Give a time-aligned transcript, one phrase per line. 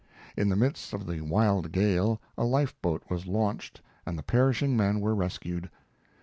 [0.35, 4.99] In the midst of the wild gale a lifeboat was launched and the perishing men
[4.99, 5.69] were rescued.